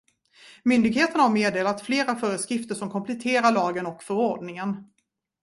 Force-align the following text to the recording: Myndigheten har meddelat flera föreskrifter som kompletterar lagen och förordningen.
Myndigheten 0.63 1.19
har 1.19 1.29
meddelat 1.29 1.81
flera 1.81 2.15
föreskrifter 2.15 2.75
som 2.75 2.91
kompletterar 2.91 3.51
lagen 3.51 3.85
och 3.85 4.03
förordningen. 4.03 4.83